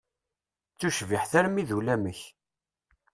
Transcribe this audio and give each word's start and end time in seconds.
D 0.73 0.75
tucbiḥt 0.79 1.31
armi 1.39 1.63
d 1.67 1.71
ulamek! 1.77 2.21